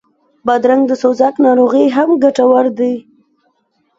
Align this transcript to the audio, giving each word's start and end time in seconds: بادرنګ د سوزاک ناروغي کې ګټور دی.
بادرنګ 0.45 0.83
د 0.87 0.91
سوزاک 1.01 1.35
ناروغي 1.45 1.85
کې 1.95 2.13
ګټور 2.23 2.65
دی. 2.77 2.93